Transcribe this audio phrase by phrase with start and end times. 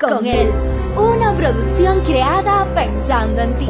[0.00, 0.50] con Él.
[0.96, 3.68] Una producción creada pensando en ti,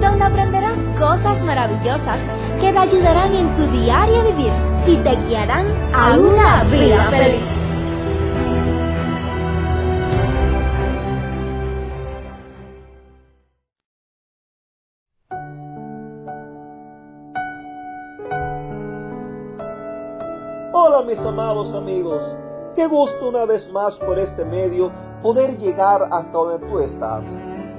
[0.00, 2.18] donde aprenderás cosas maravillosas
[2.60, 4.52] que te ayudarán en tu diario vivir
[4.86, 7.42] y te guiarán a una vida feliz.
[20.72, 22.22] Hola mis amados amigos,
[22.74, 24.92] qué gusto una vez más por este medio
[25.26, 27.34] poder llegar hasta donde tú estás,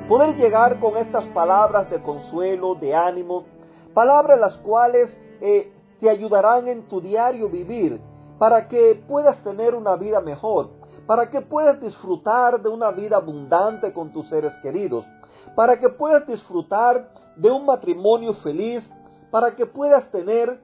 [0.10, 3.46] poder llegar con estas palabras de consuelo, de ánimo,
[3.94, 8.02] palabras las cuales eh, te ayudarán en tu diario vivir
[8.38, 10.72] para que puedas tener una vida mejor,
[11.06, 15.08] para que puedas disfrutar de una vida abundante con tus seres queridos,
[15.56, 18.92] para que puedas disfrutar de un matrimonio feliz,
[19.32, 20.62] para que puedas tener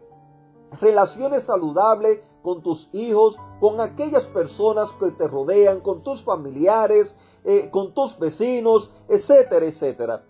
[0.79, 7.69] relaciones saludables con tus hijos, con aquellas personas que te rodean, con tus familiares, eh,
[7.71, 10.23] con tus vecinos, etcétera, etcétera.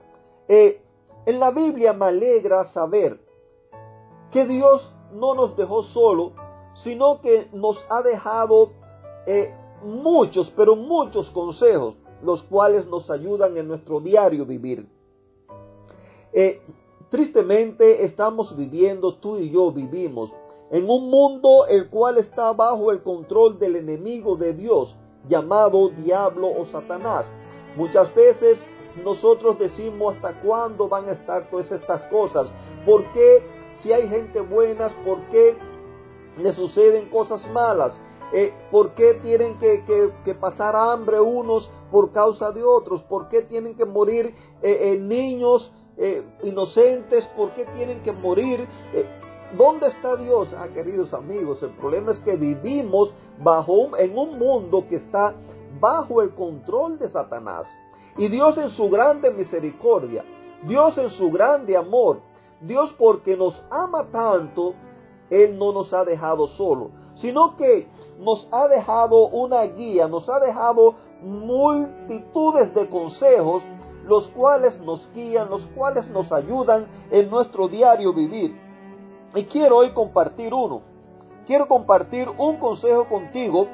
[0.47, 0.81] Eh,
[1.25, 3.19] en la Biblia me alegra saber
[4.31, 6.33] que Dios no nos dejó solo,
[6.73, 8.71] sino que nos ha dejado
[9.25, 9.53] eh,
[9.83, 14.87] muchos, pero muchos consejos, los cuales nos ayudan en nuestro diario vivir.
[17.13, 20.33] Tristemente estamos viviendo, tú y yo vivimos,
[20.71, 24.95] en un mundo el cual está bajo el control del enemigo de Dios,
[25.27, 27.29] llamado diablo o Satanás.
[27.75, 28.63] Muchas veces
[29.05, 32.51] nosotros decimos hasta cuándo van a estar todas estas cosas.
[32.83, 33.43] ¿Por qué
[33.77, 35.55] si hay gente buena, por qué
[36.39, 37.99] le suceden cosas malas?
[38.33, 43.03] Eh, ¿Por qué tienen que, pasar hambre unos por causa de otros?
[43.03, 45.71] ¿Por qué tienen que morir eh, eh, niños
[46.43, 47.25] inocentes?
[47.35, 48.67] ¿Por qué tienen que morir
[49.57, 50.51] ¿Dónde está Dios?
[50.57, 55.35] Ah, queridos amigos, el problema es que vivimos bajo en un mundo que está
[55.79, 57.71] bajo el control de Satanás.
[58.17, 60.25] Y Dios en su grande misericordia,
[60.63, 62.21] Dios en su grande amor,
[62.61, 64.73] Dios porque nos ama tanto,
[65.29, 67.87] Él no nos ha dejado solo, sino que
[68.17, 73.63] nos ha dejado una guía, nos ha dejado multitudes de consejos,
[74.05, 78.59] los cuales nos guían, los cuales nos ayudan en nuestro diario vivir.
[79.35, 80.81] Y quiero hoy compartir uno.
[81.45, 83.67] Quiero compartir un consejo contigo,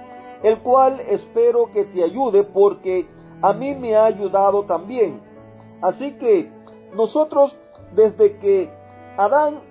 [0.44, 3.07] el cual espero que te ayude porque
[3.41, 5.22] a mí me ha ayudado también.
[5.81, 6.51] Así que
[6.94, 7.57] nosotros
[7.94, 8.72] desde que
[9.17, 9.61] Adán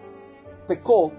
[0.66, 1.12] pecó,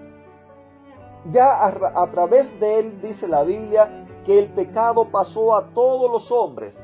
[1.30, 6.30] ya a, través de él dice la Biblia que el pecado pasó a todos los
[6.32, 6.78] hombres.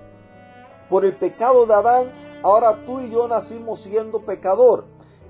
[0.91, 2.13] Por el pecado de Adán,
[2.47, 4.85] ahora tú y yo nacimos siendo pecador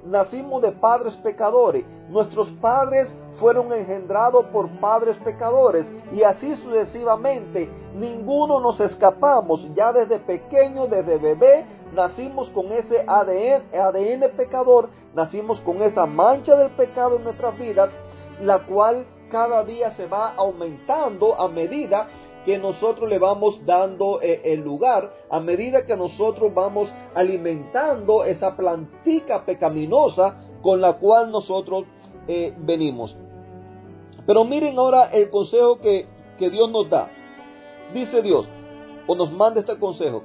[0.07, 1.85] nacimos de padres pecadores.
[2.09, 7.69] Nuestros padres fueron engendrados por padres pecadores y así sucesivamente.
[7.95, 9.69] Ninguno nos escapamos.
[9.75, 16.57] Ya desde pequeño, desde bebé, nacimos con ese ADN, ADN pecador, nacimos con esa mancha
[16.57, 17.91] del pecado en nuestras vidas,
[18.41, 22.09] la cual cada día se va aumentando a medida
[22.45, 28.57] que nosotros le vamos dando eh, el lugar a medida que nosotros vamos alimentando esa
[28.57, 31.85] plantica pecaminosa con la cual nosotros
[32.29, 33.17] eh, venimos.
[34.27, 36.07] Pero miren ahora el consejo que,
[36.39, 37.11] que Dios nos da.
[37.93, 38.49] Dice Dios,
[39.07, 40.23] o nos manda este consejo,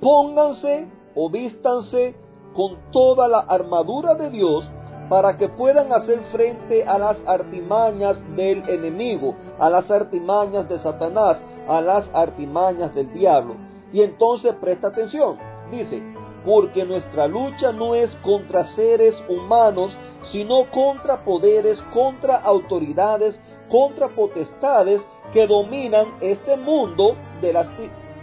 [0.00, 2.16] pónganse o vístanse
[2.54, 4.70] con toda la armadura de Dios
[5.08, 11.40] para que puedan hacer frente a las artimañas del enemigo, a las artimañas de Satanás,
[11.68, 13.56] a las artimañas del diablo.
[13.92, 15.38] Y entonces presta atención,
[15.70, 16.02] dice,
[16.44, 19.96] porque nuestra lucha no es contra seres humanos,
[20.30, 23.38] sino contra poderes, contra autoridades,
[23.68, 25.00] contra potestades
[25.32, 27.66] que dominan este mundo de las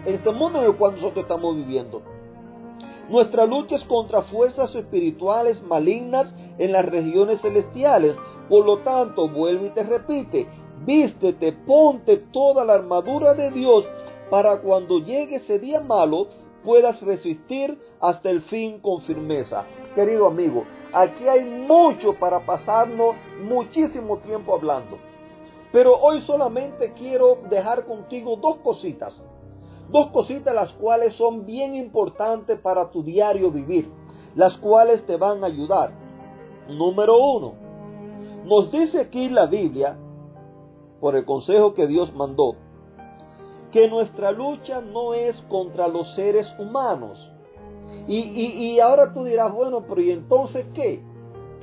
[0.06, 2.02] este mundo en el cual nosotros estamos viviendo.
[3.10, 8.16] Nuestra lucha es contra fuerzas espirituales malignas en las regiones celestiales.
[8.50, 10.48] Por lo tanto, vuelve y te repite,
[10.86, 13.86] vístete, ponte toda la armadura de Dios
[14.30, 16.28] para cuando llegue ese día malo
[16.64, 19.66] puedas resistir hasta el fin con firmeza.
[19.94, 24.98] Querido amigo, aquí hay mucho para pasarnos muchísimo tiempo hablando.
[25.72, 29.22] Pero hoy solamente quiero dejar contigo dos cositas.
[29.90, 33.92] Dos cositas las cuales son bien importantes para tu diario vivir,
[34.36, 35.94] las cuales te van a ayudar.
[36.70, 37.54] Número uno,
[38.46, 39.98] nos dice aquí la Biblia,
[41.00, 42.56] por el consejo que Dios mandó,
[43.72, 47.30] que nuestra lucha no es contra los seres humanos.
[48.08, 51.04] Y, y ahora tú dirás, bueno, pero ¿y entonces qué?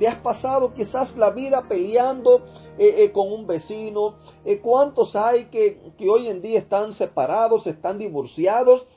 [0.01, 2.43] ¿Te has pasado quizás la vida peleando
[2.79, 4.15] eh, eh, con un vecino?
[4.43, 8.87] Eh, ¿Cuántos hay que, que hoy en día están separados, están divorciados?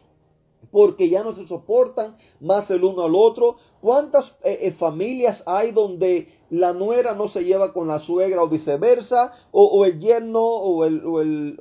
[0.72, 3.56] porque ya no se soportan más el uno al otro.
[3.80, 4.34] ¿Cuántas
[4.78, 9.32] familias hay donde la nuera no se lleva con la suegra o viceversa?
[9.50, 11.58] O, el yerno o el, o, el,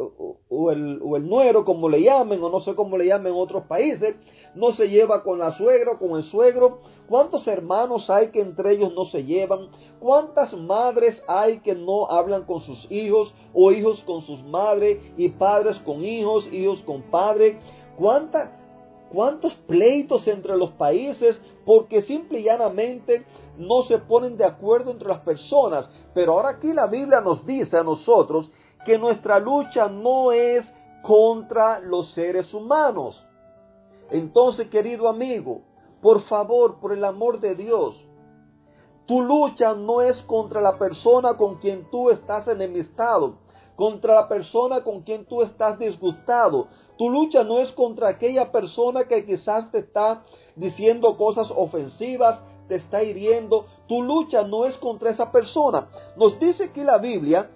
[0.49, 3.39] o, el, o el nuero, como le llamen, o no sé cómo le llamen en
[3.39, 4.15] otros países,
[4.53, 6.81] no se lleva con la suegra o con el suegro.
[7.07, 9.69] ¿Cuántos hermanos hay que entre ellos no se llevan?
[9.99, 15.29] ¿Cuántas madres hay que no hablan con sus hijos o hijos con sus madres y
[15.29, 17.57] padres con hijos, hijos con padres?
[17.97, 18.62] ¿Cuántas
[19.13, 23.25] cuántos pleitos entre los países porque simple y llanamente
[23.57, 25.89] no se ponen de acuerdo entre las personas.
[26.13, 28.49] Pero ahora aquí la Biblia nos dice a nosotros
[28.85, 30.69] que nuestra lucha no es
[31.03, 33.25] contra los seres humanos.
[34.09, 35.61] Entonces, querido amigo,
[36.01, 38.03] por favor, por el amor de Dios,
[39.05, 43.42] tu lucha no es contra la persona con quien tú estás enemistado
[43.75, 46.67] contra la persona con quien tú estás disgustado.
[46.97, 50.23] Tu lucha no es contra aquella persona que quizás te está
[50.55, 53.65] diciendo cosas ofensivas, te está hiriendo.
[53.87, 55.89] Tu lucha no es contra esa persona.
[56.15, 57.49] Nos dice aquí la Biblia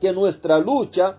[0.00, 1.18] que nuestra lucha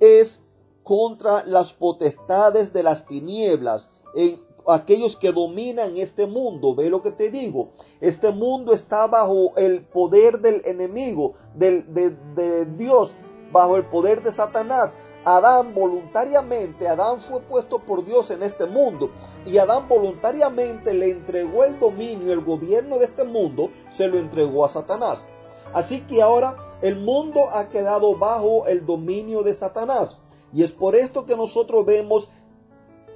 [0.00, 0.40] es
[0.82, 6.74] contra las potestades de las tinieblas, en aquellos que dominan este mundo.
[6.74, 7.70] Ve lo que te digo.
[8.00, 13.14] Este mundo está bajo el poder del enemigo, del, de, de Dios
[13.52, 14.96] bajo el poder de Satanás.
[15.24, 19.10] Adán voluntariamente, Adán fue puesto por Dios en este mundo
[19.44, 24.64] y Adán voluntariamente le entregó el dominio, el gobierno de este mundo, se lo entregó
[24.64, 25.24] a Satanás.
[25.72, 30.18] Así que ahora el mundo ha quedado bajo el dominio de Satanás.
[30.52, 32.28] Y es por esto que nosotros vemos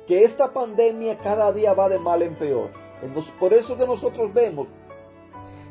[0.07, 2.71] que esta pandemia cada día va de mal en peor.
[3.39, 4.69] Por eso que nosotros vemos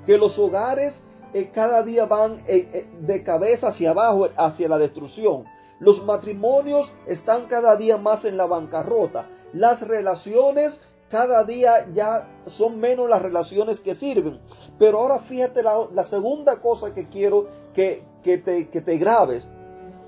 [0.05, 1.01] que los hogares
[1.35, 5.43] eh, cada día van eh, eh, de cabeza hacia abajo, hacia la destrucción.
[5.79, 9.27] Los matrimonios están cada día más en la bancarrota.
[9.51, 10.79] Las relaciones
[11.09, 14.39] cada día ya son menos las relaciones que sirven.
[14.79, 19.45] Pero ahora fíjate la, segunda cosa que quiero que, que, te, que te grabes.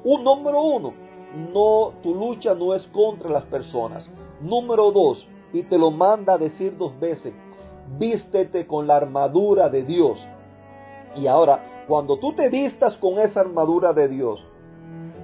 [0.05, 0.93] Un número uno,
[1.53, 4.09] no, tu lucha no es contra las personas.
[4.39, 7.33] Número dos, y te lo manda a decir dos veces,
[7.99, 10.29] vístete con la armadura de Dios.
[11.15, 14.45] Y ahora, cuando tú te vistas con esa armadura de Dios,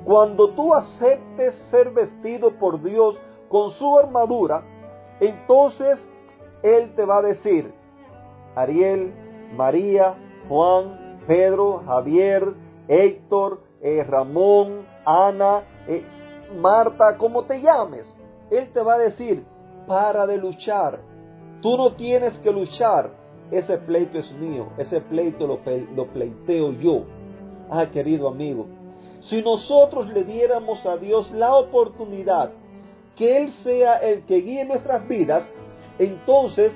[0.06, 3.20] cuando tú aceptes ser vestido por Dios
[3.50, 4.64] con su armadura,
[5.20, 6.08] entonces
[6.62, 7.74] Él te va a decir,
[8.56, 9.14] Ariel,
[9.56, 10.16] María,
[10.50, 12.54] Juan, Pedro, Javier,
[12.88, 16.04] Héctor, eh, Ramón, Ana, eh,
[16.60, 18.16] Marta, como te llames.
[18.52, 19.46] Él te va a decir,
[19.88, 21.00] para de luchar.
[21.62, 23.23] Tú no tienes que luchar
[23.58, 25.60] ese pleito es mío, ese pleito lo,
[26.08, 27.04] pleiteo yo.
[27.70, 28.68] Ah, querido amigo,
[29.22, 32.52] si nosotros le diéramos a Dios la oportunidad
[33.16, 35.48] que Él sea el que guíe nuestras vidas,
[35.98, 36.76] entonces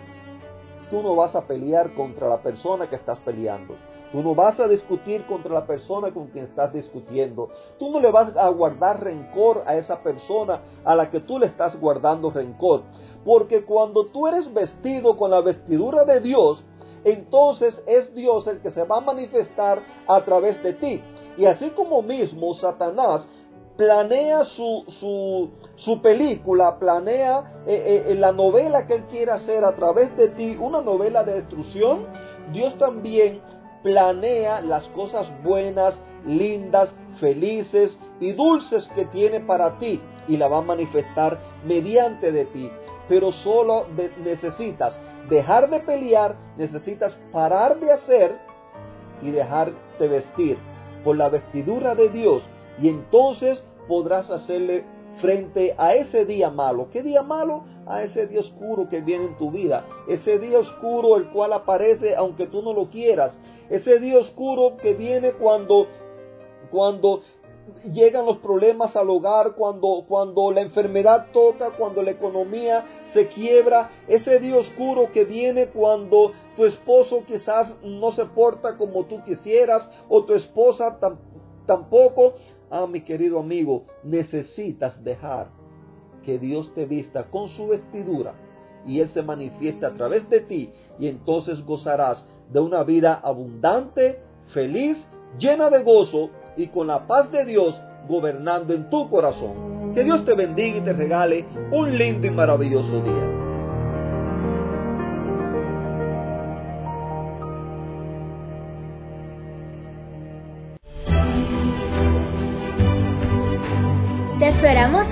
[0.90, 3.76] tú no vas a pelear contra la persona que estás peleando.
[4.12, 7.50] Tú no vas a discutir contra la persona con quien estás discutiendo.
[7.78, 11.48] Tú no le vas a guardar rencor a esa persona a la que tú le
[11.48, 12.84] estás guardando rencor.
[13.26, 16.64] Porque cuando tú eres vestido con la vestidura de Dios,
[17.04, 21.02] entonces es Dios el que se va a manifestar a través de ti.
[21.38, 23.28] Y así como mismo Satanás
[23.76, 29.76] planea su, su, su película, planea eh, eh, la novela que él quiere hacer a
[29.76, 32.08] través de ti, una novela de destrucción,
[32.52, 33.42] Dios también
[33.84, 40.60] planea las cosas buenas, lindas, felices y dulces que tiene para ti y la va
[40.60, 42.72] a manifestar mediante de ti.
[43.08, 43.88] Pero solo
[44.24, 48.38] necesitas dejar de pelear, necesitas parar de hacer
[49.22, 50.58] y dejarte vestir
[51.04, 52.44] por la vestidura de Dios.
[52.82, 54.84] Y entonces podrás hacerle
[55.18, 56.90] frente a ese día malo.
[56.92, 57.64] ¿Qué día malo?
[57.86, 59.86] A ese día oscuro que viene en tu vida.
[60.08, 63.40] Ese día oscuro el cual aparece aunque tú no lo quieras.
[63.70, 65.88] Ese día oscuro que viene cuando
[66.70, 67.22] cuando
[67.92, 73.90] llegan los problemas al hogar, cuando, cuando la enfermedad toca, cuando la economía se quiebra,
[74.08, 79.90] ese día oscuro que viene cuando tu esposo quizás no se porta como tú quisieras
[80.10, 80.98] o tu esposa
[81.66, 82.36] tampoco.
[82.70, 85.48] Ah, mi querido amigo, necesitas dejar
[86.24, 88.34] que Dios te vista con su vestidura
[88.86, 94.20] y Él se manifieste a través de ti y entonces gozarás de una vida abundante,
[94.54, 95.06] feliz,
[95.40, 99.94] llena de gozo y con la paz de Dios gobernando en tu corazón.
[99.94, 103.37] Que Dios te bendiga y te regale un lindo y maravilloso día.